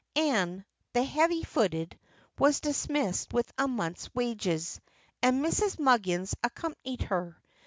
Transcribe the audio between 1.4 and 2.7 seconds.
footed, was